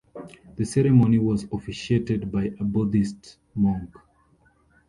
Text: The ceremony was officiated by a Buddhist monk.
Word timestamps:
The 0.55 0.65
ceremony 0.65 1.19
was 1.19 1.45
officiated 1.51 2.31
by 2.31 2.45
a 2.59 2.63
Buddhist 2.63 3.37
monk. 3.53 3.93